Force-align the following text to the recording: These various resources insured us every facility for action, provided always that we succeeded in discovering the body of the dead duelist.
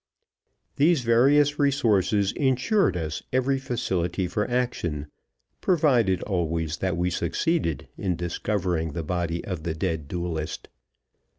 These 0.77 1.01
various 1.01 1.59
resources 1.59 2.31
insured 2.31 2.97
us 2.97 3.21
every 3.31 3.59
facility 3.59 4.25
for 4.27 4.49
action, 4.49 5.11
provided 5.61 6.23
always 6.23 6.77
that 6.77 6.97
we 6.97 7.11
succeeded 7.11 7.87
in 7.99 8.15
discovering 8.15 8.93
the 8.93 9.03
body 9.03 9.45
of 9.45 9.61
the 9.61 9.75
dead 9.75 10.07
duelist. 10.07 10.69